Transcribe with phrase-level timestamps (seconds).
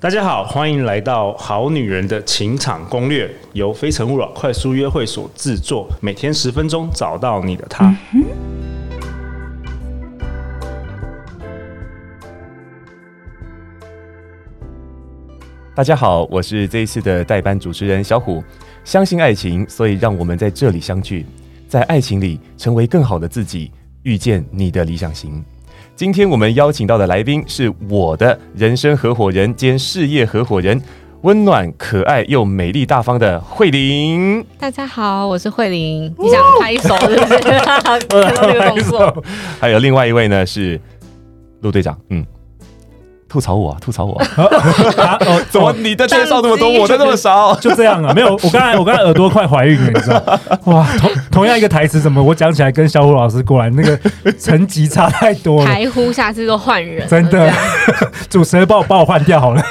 [0.00, 7.92] 大家好，欢迎来到《好女人的情场攻略》，由非诚勿扰快速约会所制作，每天十分钟，找到你的他。
[15.74, 18.40] 大家好，我是这一次的代班主持人小虎。
[18.84, 21.26] 相信爱情，所以让我们在这里相聚，
[21.66, 23.72] 在爱情里成为更好的自己，
[24.04, 25.44] 遇见你的理想型。
[25.98, 30.80] 今天我们邀请到的来宾是我的人生合伙人兼事业合伙人，
[31.22, 34.46] 温暖、可爱又美丽大方的慧玲。
[34.60, 36.14] 大家好，我是慧玲。
[36.16, 37.38] 你想拍手是不是？
[37.40, 39.24] 看 到这个动作。
[39.58, 40.80] 还有另外一位呢，是
[41.62, 41.98] 陆队长。
[42.10, 42.24] 嗯。
[43.28, 47.54] 吐槽我，啊，吐槽我， 啊啊哦， 怎么你的介绍这么多，我的那么少？
[47.60, 48.12] 就这样啊？
[48.14, 50.40] 没有，我刚才我刚才耳朵快怀孕了，你知道？
[50.64, 53.98] 哇，同同样一个台词，怎么我讲起来跟小虎老师过来那个
[54.38, 55.66] 层级差太多了？
[55.66, 57.52] 台呼下次都换人，真的，
[58.30, 59.62] 主持人帮我帮我换掉好了。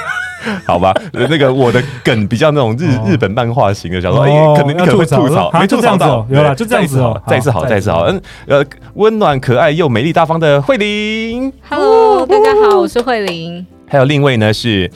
[0.64, 7.20] 好吧，那个我的梗比较那种日日本漫画型的，想说哎，可能你可能会吐槽，没吐槽到，有了，就这样子哦。
[7.26, 13.66] 再次好，再次好，嗯，呃，温暖、可爱又美丽大方的慧玲，Hello，大家好，我是慧玲。
[13.88, 14.90] 还有另一位呢是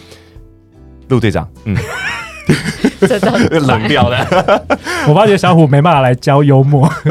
[1.09, 1.77] 陆队长，嗯。
[3.09, 4.19] 真的冷掉了。
[5.09, 6.89] 我发觉小虎没办法来教幽默，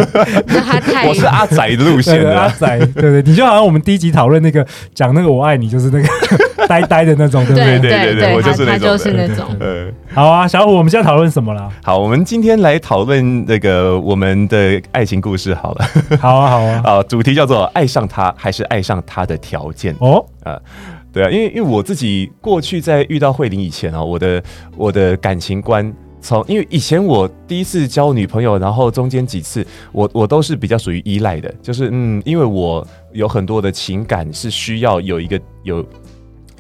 [1.07, 7.79] 我是阿仔的路线的，阿仔，对对，你就好像我们第一集讨论那个讲那个我爱你，就是那个呆呆的那种，对不对？
[7.79, 9.45] 对对对，我就是那种，就是那种。
[9.59, 11.69] 嗯，好啊，小虎，我们现在讨论什么了？
[11.83, 15.53] 好，我们今天来讨论那个我们的爱情故事。
[15.53, 15.85] 好了，
[16.19, 19.93] 好啊，好啊，啊，主题叫做爱上他还是爱上他的条件？
[19.99, 20.57] 哦，啊。
[21.13, 24.43] 对啊，因为因为我自己过去在遇到慧玲以前啊，我的
[24.77, 35.85] 我的感情观从因为以前我第一次交女朋友，然后中间几次我我都是比较属于依赖的，就是嗯，因为我有很多的情感是需要有一个有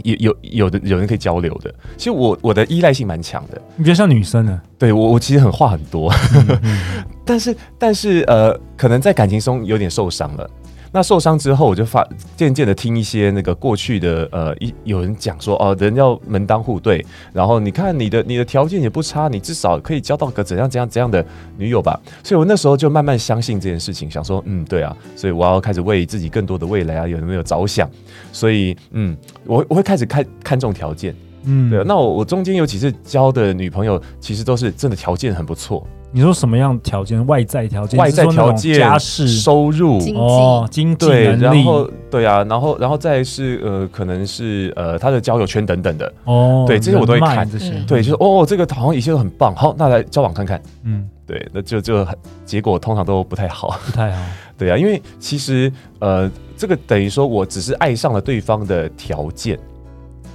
[0.03, 1.73] 有有有的有人可以交流的。
[1.95, 4.59] 其实我我的依赖性蛮强的，你比较像女生呢？
[4.79, 10.49] 对我我其实很话很多，嗯嗯 但是但是呃，可能在感情中有点受伤了。
[10.93, 21.25] 那受伤之后，我就发渐渐的听一些那个过去的呃一有人讲说哦，人要门当户对，然后你看你的你的条件也不差，你至少可以交到个怎样怎样怎样的
[21.57, 21.97] 女友吧。
[22.23, 27.89] 所以我那时候就慢慢相信这件事情，想说嗯对啊，所以我要开始为自己更多的未来啊有没有着想。
[28.33, 29.15] 所以嗯，
[29.45, 31.83] 我我会开始看看重条件，嗯，对啊。
[31.85, 35.85] 那我我中间有几次交的女朋友，其实都是真的条件很不错。
[36.13, 37.25] 你说什么样条件？
[37.25, 37.97] 外在条件？
[37.97, 38.77] 外在条件？
[38.77, 39.97] 家世、收入。
[40.13, 46.13] 哦，经济能力，然后对啊，然后然后再是呃，可能是呃，他的交友圈等等的。
[46.25, 47.49] 哦，对，这些我都会看。
[47.49, 52.05] 这些，对，就是哦，这个好像一切都很棒，好，那来交往看看，嗯，对，那就就
[52.43, 54.21] 结果通常都不太好，不太好，
[54.57, 59.57] 对啊，因为其实呃，这个等于说我只是爱上了对方的条件，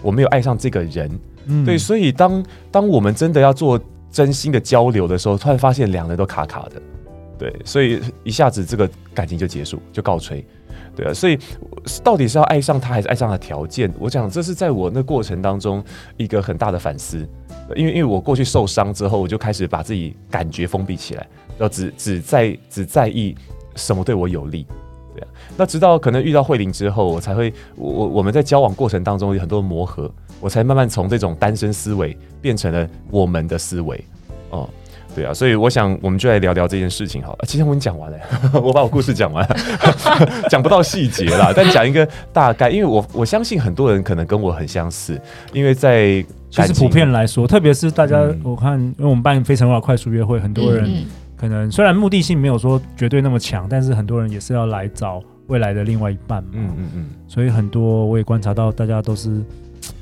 [0.07, 1.11] 我没有爱上这个人，
[1.47, 3.81] 嗯，对，所以当当我们真的要做。
[4.09, 6.81] 真心的交流的时候，突然发现两人都卡卡的，
[7.39, 10.43] 对，所以一下子这个感情就结束，就告吹，
[10.95, 11.39] 对啊，所以
[12.03, 13.93] 到底是要爱上他，还是爱上他的条件？
[13.99, 15.85] 我讲这是在我那过程当中
[16.17, 17.29] 一个很大的反思，
[17.75, 21.27] 因为因为我过去受伤之后，我就开始把自己感觉封闭起来，
[21.59, 23.37] 要只只在只在意
[23.75, 24.65] 什么对我有利，
[25.57, 30.11] 那直到可能遇到慧玲之后，我才会我我我们在交往过程当中有很多磨合。
[30.39, 34.05] 我才慢慢从这种单身思维变成了我们的思维，
[34.51, 34.69] 哦，
[35.15, 37.39] 对啊，所以我想我们就来聊聊这件事情好了。
[37.49, 38.19] 其实我已经讲完了，
[38.63, 39.57] 我把我故事讲完了，
[40.51, 45.19] 讲不到细节啦，但讲一个大概，因为我我相信很多人可能跟我很相似，
[45.55, 51.03] 因为在其实普遍来说，特别是大家，嗯、我看因为我们办非诚勿扰快速约会，很多人
[51.37, 59.43] 可能虽然目的性没有说绝对那么强，但是很多人也是要来找未来的另外一半嘛，嗯嗯嗯，所以很多我也观察到大家都是。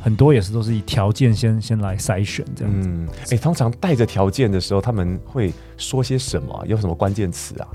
[0.01, 2.89] 很多也是都是以条件先先来筛选这样子。
[2.89, 6.65] 嗯，哎、欸，通常带着条件的时候，他们会说些什么？
[6.67, 7.69] 有什么关键词啊？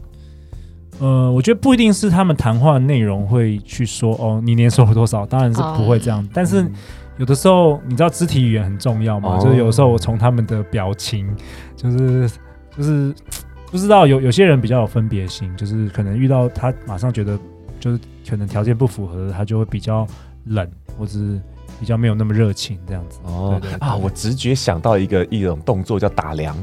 [1.00, 5.24] 呃，我觉得不一定是他们谈话内容会去说哦，你年收入多少？
[5.24, 6.24] 当然是不会这样。
[6.24, 6.66] 哦、但是
[7.18, 9.38] 有的时候，你知道肢体语言很重要嘛？
[9.38, 11.28] 哦、就是有时候我从他们的表情，
[11.76, 12.30] 就是
[12.76, 13.14] 就是
[13.72, 17.38] 不知道有有些人比较有分别心，就是可能遇到他马上觉得
[17.80, 18.00] 就是
[18.30, 20.06] 可能条件不符合，他就会比较
[20.46, 21.40] 冷，或者是。
[21.80, 26.54] 比较没有那么热情这样子哦对对对啊，我直觉想到一个一种动作叫打量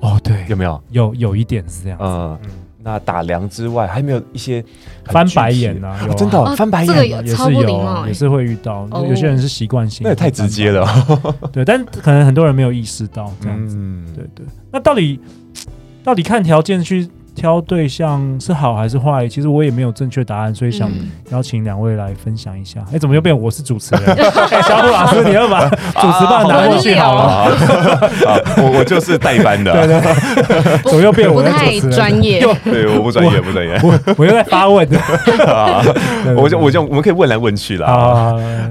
[0.00, 0.82] 哦，对，有没有？
[0.90, 2.50] 有有一点是这样子嗯，嗯，
[2.82, 4.64] 那打量之外还没有一些
[5.04, 5.96] 翻白眼啊？
[6.04, 8.88] 有啊真的、哦、翻白眼也是有，也是会遇到。
[9.06, 10.84] 有些人是习惯性，那也太直接了。
[11.52, 13.76] 对，但可能很多人没有意识到这样子。
[13.78, 14.44] 嗯，对对。
[14.72, 15.20] 那到底
[16.04, 19.28] 到底看条件去挑对象是好还是坏？
[19.28, 20.90] 其实我也没有正确答案，所以想
[21.30, 22.80] 邀请两位来分享一下。
[22.86, 24.04] 哎、嗯，怎么又变我是主持人？
[24.16, 27.28] 欸、 小虎老师，你要把 主持棒拿过去好了。
[27.28, 27.44] 好，
[28.62, 29.72] 我我就是代班的。
[29.72, 31.80] 对对对， 怎么又变我是主持人？
[31.80, 32.40] 不太专业。
[32.64, 33.78] 对，我不专业，不专业。
[33.84, 34.88] 我我又在发问。
[36.36, 37.86] 我就我就我们可以问来问去了。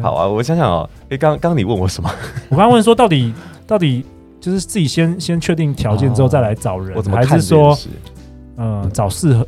[0.01, 2.09] 好啊，我想想哦，哎，刚刚你问我什么？
[2.49, 3.33] 我刚刚问说，到底
[3.65, 4.03] 到底
[4.39, 7.77] 就是自己先先确定条件之后再来找人，还是说？
[8.59, 9.47] 嗯，找适合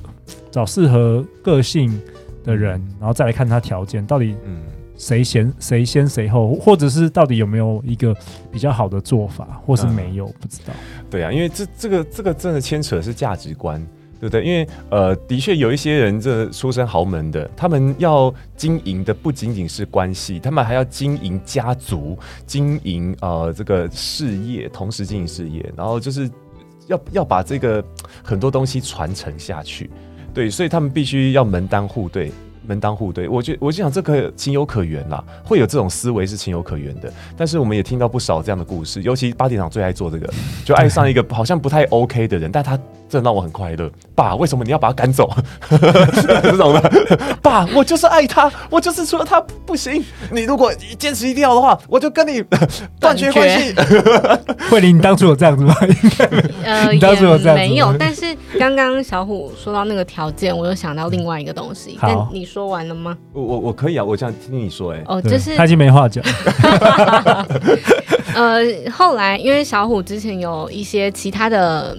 [0.52, 2.00] 找适合个性
[2.44, 4.62] 的人，然后再来看他条件到底，嗯，
[4.98, 8.16] 谁先谁先谁后，或者是到底有没有一个
[8.52, 10.74] 比较好的做法，或是没有，嗯、不知道。
[11.10, 13.84] 对啊，因为这这个这个真的牵扯的是价值观，
[14.20, 14.44] 对不对？
[14.44, 26.30] 因为呃，的确有一些人这出身豪门的，他们要经营的不仅仅是关系，他们还要经营家族，经营呃这个事业，同时经营事业，然后就是。
[26.90, 27.86] 要要把这个
[28.24, 29.88] 很多东西传承下去，
[30.34, 32.32] 对，所以他们必须要门当户对。
[32.66, 37.14] 门当户对，我觉我就想这个情有可原啦，会有这种思维是情有可原的。
[37.38, 40.28] 但是我们也听到不少这样的故事，尤其八点档最爱做这个，
[40.66, 42.76] 就爱上一个好像不太 OK 的人，但他
[43.10, 43.92] 真的让我很快乐。
[44.16, 45.30] 爸，为什么你要把他赶走？
[45.70, 46.92] 这种的，
[47.42, 50.02] 爸，我就是爱他，我就是除了他不行。
[50.32, 52.42] 你如果坚持一定要的话，我就跟你
[53.02, 53.76] 断绝关系。
[54.72, 55.76] 慧玲，你当初有这样子吗？
[56.64, 57.94] 呃，你当初有这样子没有。
[57.98, 58.26] 但是
[58.58, 61.98] 刚刚小虎说到那个条件，我又想到另外一个东西。
[62.02, 62.70] 但你说。
[62.70, 63.18] 完了吗？
[63.34, 65.04] 我我我可以啊，我想听你说哎、欸。
[65.08, 66.24] 哦，就是他已经没话讲。
[68.36, 68.62] 呃，
[68.96, 71.98] 后来因为小虎之前有一些其他的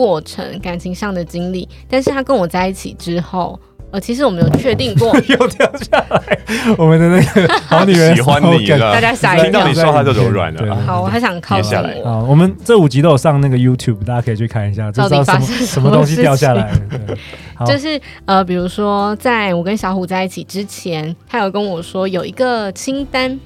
[0.00, 3.60] 过程，感情上的经历，但是他跟我在一起之后，
[3.90, 5.14] 呃，其实我们有确定过。
[5.28, 6.38] 又掉下来，
[6.78, 10.74] 我们的那个好女人喜欢你了，大家下一听到你说他就柔软了。
[10.86, 11.90] 好，我还想靠下来。
[12.02, 16.72] 啊，我们这五集都有上那个 YouTube，大家可以去看一下，就知道什么什么东西掉下来。
[17.66, 23.38] 就是呃，比如说，在我跟小虎在一起之前，他有跟我说有一个清单，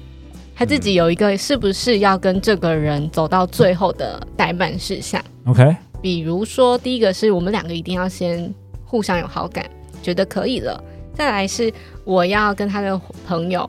[0.55, 5.21] 他自己有一个是不是要跟这个人走到最后的待办事项。
[5.45, 5.75] OK，
[6.05, 8.53] 比如说第一个是我们两个一定要先
[8.85, 9.67] 互相有好感，
[10.03, 10.79] 觉得可以了，
[11.15, 11.73] 再来是
[12.03, 13.67] 我要跟他的朋友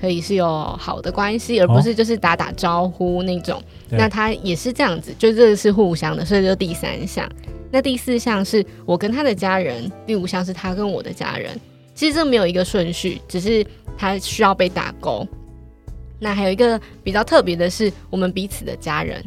[0.00, 0.46] 可以是有
[0.78, 3.58] 好的关系，而不是就是打打招呼那种。
[3.58, 7.28] 哦、那他也是这样子，就这个是互相的，所以就第三项。
[7.72, 11.60] 那第四项是我跟他的家人，第五项是他跟我的家人。
[11.92, 13.66] 其实这没有一个顺序，只是
[13.96, 15.26] 他需要被打勾。
[16.20, 19.20] 那还有一个比较特别的是，我们彼此的家人，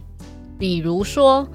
[0.58, 1.46] 比如说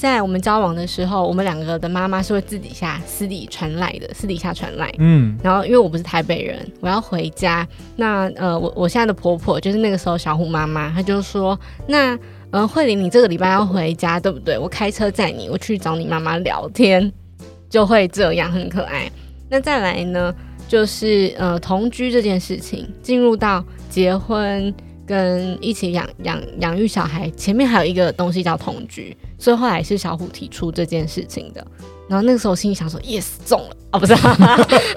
[0.00, 4.90] 在我们交往的时候，我们两个的妈妈是会自底下私底传来的，私底下传来。
[4.96, 5.36] 嗯。
[5.42, 7.68] 然后因为我不是台北人，我要回家。
[7.96, 12.18] 那呃，我我现在的婆婆就是那个时候小虎妈妈，她就说那。
[12.52, 14.58] 嗯，慧玲，你这个礼拜要回家，对不对？
[14.58, 17.12] 我开车载你，我去找你妈妈聊天，
[17.68, 19.08] 就会这样，很可爱。
[19.48, 20.34] 那再来呢，
[20.66, 24.74] 就是呃同居这件事情，进入到结婚
[25.10, 31.66] 跟一起养养养育小孩，前面还有一个东西叫同居，所以后来是小虎提出这件事情的。
[32.08, 34.14] 然后那个时候心里想说，yes 中了哦，不是，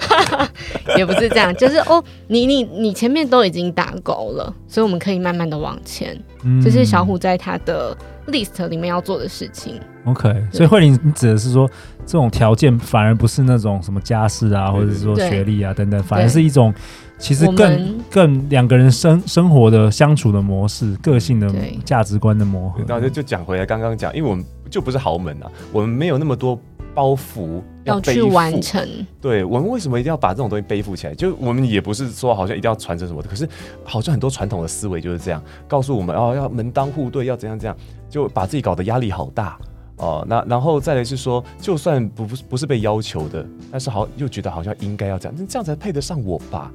[0.96, 6.16] 也不是这样，就是哦，你你你前面都已经打勾了，所以我们可以慢慢的往前。
[6.44, 9.80] 嗯，这是小虎在他的 list 里面要做的事情。
[10.04, 11.70] OK，所以慧玲，你指的是说
[12.04, 16.72] 这种条件反而不是那种什么家世啊，或者是说学历啊等等，反而是一种
[17.18, 21.52] 其实更更两个人生生活的相处的模式、个性的
[21.84, 22.82] 价值观的磨合。
[22.86, 26.58] 然后就就讲回来刚刚讲，因为我们就不是豪门啊，我们没有那么多。
[26.94, 28.86] 包袱要，要去完成，
[29.20, 31.14] 对，我们为什么一定要把这种东西背负起来？
[31.14, 33.48] 就我们也不是说好像一定要传承什么的，可是
[33.84, 37.76] 好像很多传统的思维就是这样告诉我们哦，要门当户对，要怎样怎样，
[38.08, 39.58] 就把自己搞得压力好大
[39.96, 40.24] 哦。
[40.28, 46.72] 那然后再来是说，就算不不是被要求的，但是好又觉得好像应该要这样，那这样才配得上我吧？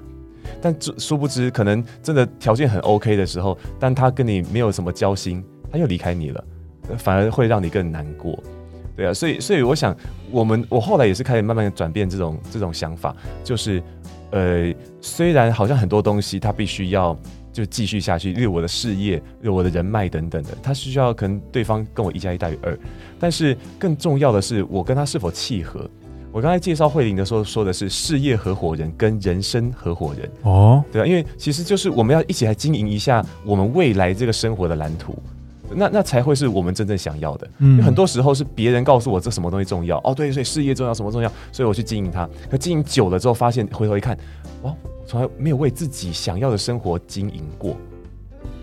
[0.62, 6.44] 但这殊不知，可能真的条件很 OK 的时候，但他跟你没有什么交心，他又离开你了，
[6.98, 8.38] 反而会让你更难过。
[9.00, 9.96] 对啊，所以所以我想，
[10.30, 13.16] 我们我后来也是开始慢慢转变这种这种想法，
[13.46, 13.82] 就是，
[14.32, 17.18] 呃，虽然好像很多东西它必须要
[17.54, 22.78] 就继续下去，例如我的事业，我的人脉等等的，它需要可能对方跟我一加一大于二，
[23.18, 25.90] 但是更重要的是我跟他是否契合。
[26.34, 35.18] 我刚才介绍慧玲的时候说的是事业合伙人跟人生合伙人哦，对啊，因为其实就是我们要一起来经营一下我们未来这个生活的蓝图。
[35.76, 37.50] 那那才会是我们真正想要的。
[37.60, 42.28] 嗯，很多时候是别人告诉我这什么东西重要哦，对，所以事业重要，什么重要，所以我去经营它。
[42.50, 44.18] 可经营久了之后，发现回头一看，
[44.64, 44.74] 哇，
[45.06, 47.76] 从来没有为自己想要的生活经营过。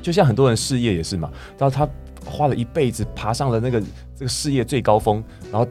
[0.02, 1.88] 就像很多人事业也是嘛，然后他
[2.24, 3.80] 花了一辈子爬上了那个
[4.14, 5.22] 这个事业最高峰，
[5.52, 5.66] 然后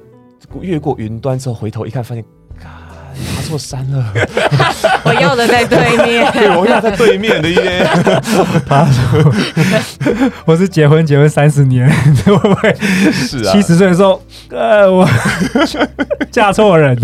[0.61, 2.23] 越过云端之后回头一看，发现。
[3.35, 4.13] 爬错山了，
[5.05, 7.87] 我要的在对面， 对，我要在对面的耶。
[8.67, 9.33] 他说，
[10.45, 11.87] 我是结婚结婚三十年，
[12.25, 12.75] 会不会？
[13.11, 14.19] 是啊，七十岁的时候，
[14.49, 15.07] 呃，我
[16.31, 16.97] 嫁错人。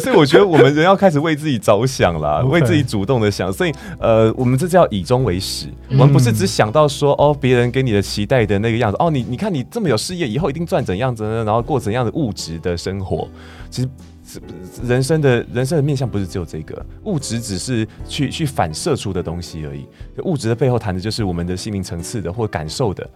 [0.00, 2.48] 所以我觉得我们人要开始为自己着想啦，Okay.
[2.48, 3.52] 为自己主动的想。
[3.52, 11.44] 所以呃，我们这叫以终为始，嗯、我们不是只想到说哦，别人给你的期待的那个样子，哦，你你看你这么有事业，以后一定赚怎样子呢？
[11.44, 13.28] 然后过怎样的物质的生活，
[13.70, 13.88] 其实。
[14.86, 19.86] 人生的人生的面向不是只有这个，物质只是去去反射出的东西而已。
[20.24, 23.08] 物质的背后谈的就是我们的心灵层次的或感受的，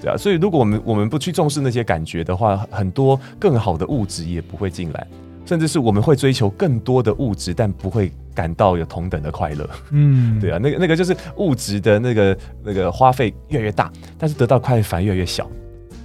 [0.00, 0.16] 对啊。
[0.16, 5.06] 所以如果我们我们不去重视那些感觉的话，很多更好的物质也不会进来，
[5.44, 9.68] 甚至是我们会追求更多的物质，但不会感到有同等的快乐。
[9.90, 15.48] 嗯，对啊，那个那个就是物质的那个那个花费越来越大，但是得到快乐反而越来越小。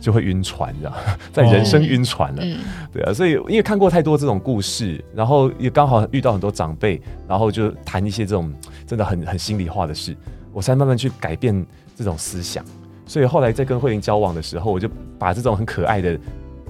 [0.02, 0.94] 就会晕船，知 道
[1.32, 2.58] 在人生晕船了，哦、
[2.92, 8.52] 对啊，所以因为看过太多这种故事，然后也刚好遇到很多长辈，然后就谈一些这种
[8.88, 10.18] 真的很很心里话的事，
[10.52, 11.66] 我才慢慢去改变
[11.96, 12.66] 这种思想。
[13.06, 14.90] 所以后来在跟慧玲交往的时候，我就
[15.20, 16.20] 把这种很可爱的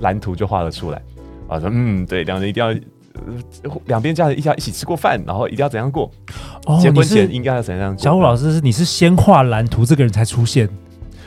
[0.02, 1.02] 蓝图就画了出来。
[1.48, 2.74] 啊，说嗯，对，两人一定要
[3.86, 6.12] 两边家人一家一起吃过饭，然后一定要怎样过，
[6.66, 8.04] 哦、结婚前应该要怎样过。
[8.04, 10.68] 小虎老师是你是先画蓝图，这个人才出现。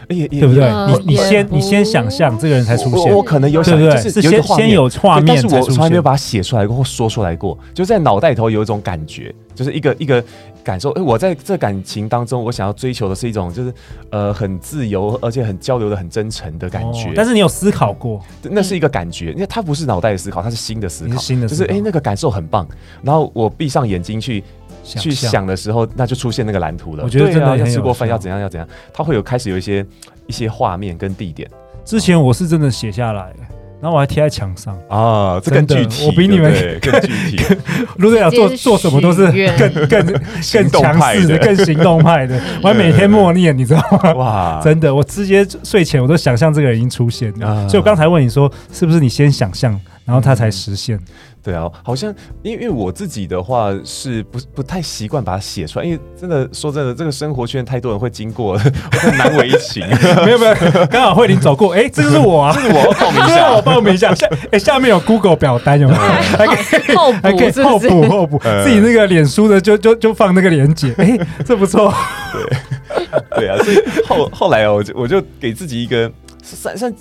[0.08, 0.70] 哎呀，对不对？
[1.04, 10.22] 你你先你先想象这个人才出现，我可能有想，就是先先有画面，但是我从来没有把它写出来过或说出来过，就在脑袋里头有一种感觉，就是一个一个
[10.62, 10.90] 感受。
[10.90, 13.72] 哎，我在这感情当中，我想要追求的是一种，就是
[14.10, 17.12] 呃很自由，而且很交流的很真诚的感觉。
[17.14, 18.20] 但是你有思考过？
[18.42, 22.66] 那是一个感觉，因为它不是脑袋的思考，它是新的思考，新的，就是哎那个感受很棒。
[23.02, 24.42] 然后我闭上眼睛去。
[24.84, 27.02] 去想的时候，那就出现那个蓝图了。
[27.02, 29.84] 我觉得真的要吃过饭要怎样要怎样，他会有开始有一些
[30.26, 31.48] 一些画面跟地点。
[31.84, 33.32] 之前我是真的写下来，
[33.80, 37.44] 然后我还贴在墙上啊，这更具体，我比你们更具体。
[37.98, 39.26] 陆队长做做什么都是
[39.58, 40.06] 更更
[40.52, 42.40] 更强势的、更行动派的。
[42.62, 44.14] 我还每天默念，你知道吗？
[44.14, 47.68] 哇，真的，我直接睡前我都想象这个人已经出现了。
[47.68, 50.98] 所以我刚才问你说，是不是你先想象，然后他才实现？
[51.42, 52.10] 对啊，好像
[52.42, 58.58] 因为因为我自己的话是不不太习惯把它写出来，因为真的说真的，这个生活圈太多人会经过， 我
[58.98, 59.86] 很难为情。
[60.24, 60.54] 没有没有，
[60.86, 64.14] 刚好慧玲走过，哎， 这个是我啊，这是我要报名一下，我报名一下。
[64.14, 66.00] 下哎，下面有 Google 表单有没有？
[66.00, 71.92] 还可以后补，还可以后补后补，自己那个脸书的就就就放那个链接，哎，这不错。
[72.32, 76.10] 对对啊，所以后后来哦，我就我就给自己一个
[76.44, 76.94] 算算，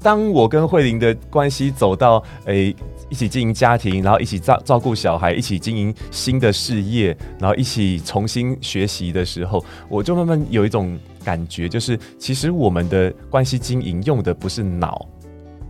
[0.00, 2.74] 当我跟慧玲的关系走到诶。
[3.08, 7.08] 一起经营家庭，然后一起照照顾小孩，一起经营新的事业，
[7.40, 15.04] 然后一起重新学习的时候，我就慢慢有一种感觉，就是其实我们的关系经营用的不是脑，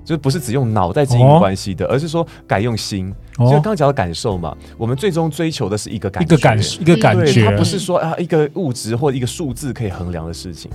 [0.05, 3.11] 就是不是只用脑在经营关系的，哦、而是说改用心。
[3.39, 10.71] 就刚刚讲的感受嘛，我们最终追求的是一个感觉，一个感一个感觉，它不是说啊一个物质或一个数字可以衡量的事情。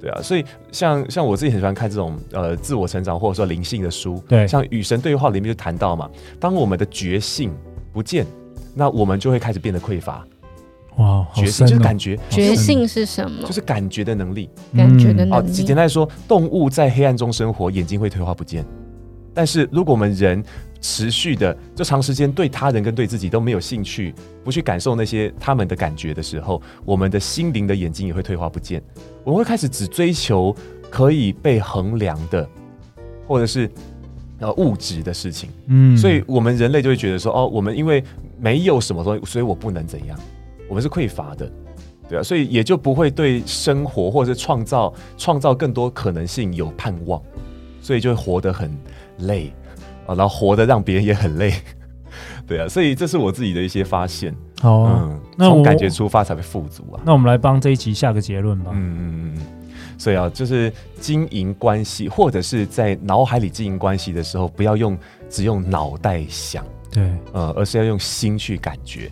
[0.00, 7.52] 对啊，所以像像我自己很喜欢看这种呃自我成长或者说灵性的书，对，像与神对话里面就谈到嘛，当我们的觉性
[7.92, 8.26] 不见，
[8.74, 10.24] 那我们就会开始变得匮乏。
[10.98, 13.46] 哇，觉性就是感觉，觉性是什么？
[13.46, 15.48] 就是感觉的能力，感觉的能力。
[15.48, 18.64] 哦简单来说，动物在黑暗中生活，眼睛会退化不见，
[19.34, 20.42] 但是如果我们人
[20.80, 24.14] 持续的就长时间对他人跟对自己都没有兴趣，
[24.44, 28.82] 不去感受那些他们的感觉的时候，我们的心灵的眼睛也会退化不见。
[29.24, 30.54] 我们会开始只追求
[30.90, 32.48] 可以被衡量的，
[33.26, 33.70] 或者是
[34.38, 35.50] 呃物质的事情。
[35.66, 38.04] 嗯，所以我们人类就会觉得说，哦，我们因为
[38.38, 40.18] 没有什么东西，所以我不能怎样，
[40.68, 41.50] 我们是匮乏的，
[42.08, 47.20] 对啊，所以也就不会对生活或者是创造创造更多可能性有盼望，
[47.80, 48.70] 所以就会活得很
[49.20, 49.52] 累。
[50.06, 51.52] 啊，然后活得让别人也很累，
[52.46, 54.34] 对啊，所以这是我自己的一些发现。
[54.60, 57.00] 好啊，嗯，那从感觉出发才会富足啊。
[57.04, 58.70] 那我们来帮这一集下个结论吧。
[58.74, 59.46] 嗯嗯嗯。
[59.98, 60.70] 所以啊，就是
[61.00, 64.96] 经营关系，或者是在脑海里经营关系的时候，不要用
[65.30, 69.10] 只用脑袋想，对，呃，而是要用心去感觉。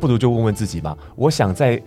[0.00, 1.80] 不如就问问自己吧，我想在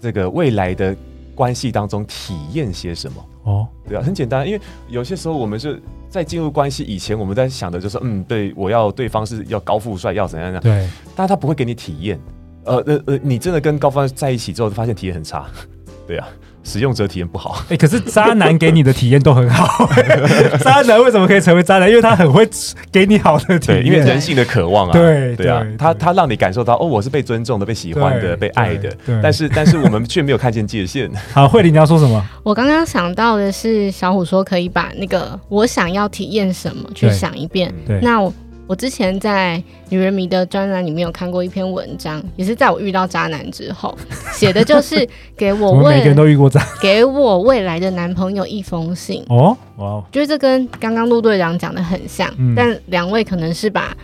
[0.00, 0.96] 这个未来的
[1.36, 3.24] 关系当中体验些什么？
[3.44, 5.80] 哦，对啊，很简单，因为有些时候我们是。
[6.08, 10.62] 在进入关系以前，我们在想的就是，嗯，对，我要对方是要高富帅，要怎样怎样。
[10.62, 12.18] 对，但他不会给你体验。
[12.64, 15.46] 呃呃呃，你真的跟高富帅在一起之后，发现体验很差。
[16.06, 16.26] 对啊，
[16.66, 17.62] 使用者体验不好。
[17.70, 19.88] 哎、欸，可是渣男给你的体验都很好。
[20.60, 21.88] 渣男为什么可以成为渣男？
[21.88, 22.46] 因为他很会
[22.90, 24.92] 给你好的体验，因为人性的渴望啊。
[24.92, 28.90] 对对啊，他他让你感受到哦，我是被尊重的、被喜欢的、被爱的。
[29.22, 31.08] 但是但是我们却没有看见界限。
[31.32, 32.22] 好，慧玲你要说什么？
[32.42, 37.72] 我刚刚想到的是，小虎说可以把那个我想要体验什么去想一遍。
[37.86, 38.32] 对，那我。
[38.66, 43.96] 我之前在女人迷的专栏里面有看过一篇文章，也是在我遇到渣男之后
[44.32, 49.24] 写的，就是给我 未每个人都遇过渣，给我未来的男朋友一封信。
[49.28, 53.96] 哦，哇，觉得这跟刚刚陆队长讲的很像，嗯、但两位可能是把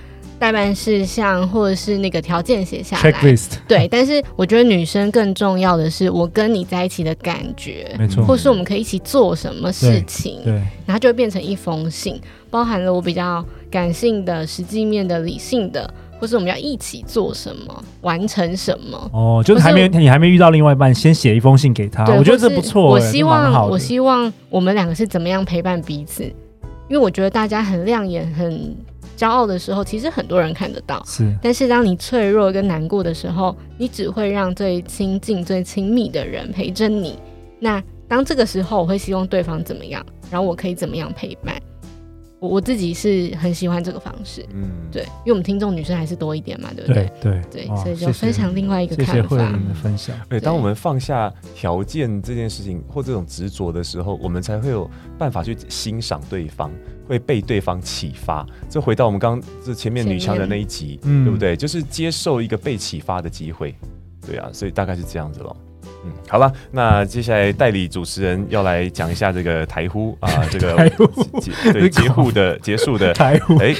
[0.42, 3.58] 待办事项或者是那个条件写下来，checklist。
[3.68, 12.20] 对，但是我觉得女生更重要的是我跟你在一起的感觉，没错，或是我们可以一起做什么事情，对，对然后就会变成一封信，
[12.50, 13.44] 包含了我比较。
[13.72, 19.10] 感性的、实际面的、理性的，或是我们要一起做什么、完成什么？
[19.14, 22.04] 哦，就是还没你还没遇到另外一半，先写一封信给他。
[22.14, 22.90] 我觉得这不错。
[22.90, 26.22] 我希望我希望我们两个是怎么样陪伴彼此？
[26.22, 28.76] 因为我觉得大家很亮眼、很
[29.22, 31.00] 骄傲的时候，其实很多人看得到。
[31.06, 37.16] 是，但是当你脆弱跟难过的时候，你只会让最亲近、最亲密的人陪着你。
[37.60, 41.54] 那当这个时候，我会希望对方怎么样，然后我可以怎么样陪伴？
[42.42, 47.08] 我我自己是很喜欢这个方式，嗯，对，因为我们听众女生还是多一点嘛，对不对？
[47.20, 49.12] 对对，所以就分享另外一个看法。
[49.12, 50.16] 谢谢慧玲的分享。
[50.28, 56.68] 对，当我们放下条件这件事情或这种执着的时候，我们才会有办法去欣赏对方，
[57.06, 58.44] 会被对方启发。
[58.68, 61.56] 这回到我们刚刚这前面女强人那一集，对不对？
[61.56, 63.72] 就是接受一个被启发的机会。
[64.26, 65.56] 对啊，所以大概是这样子喽。
[66.04, 71.06] 嗯，好了，那接下来代理主持人要来讲一下这个台呼啊， 这个台呼
[71.72, 73.56] 对结户的结束的 台呼。
[73.58, 73.72] 哎，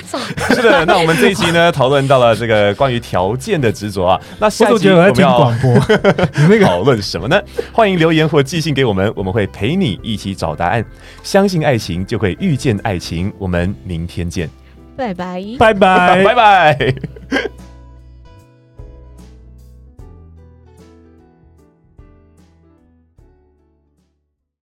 [0.55, 4.21] 是的，那我们这一期呢，讨论到了这个关于条件的执着啊。
[4.39, 5.75] 那下一集我们要广播，
[6.49, 7.41] 那个讨论什么呢？
[7.73, 10.85] 欢迎留言或寄信给我们，我们会陪你一起找答案。
[11.23, 13.33] 相信爱情，就会遇见爱情。
[13.39, 14.49] 我们明天见，
[14.97, 16.95] 拜拜，拜拜，拜拜。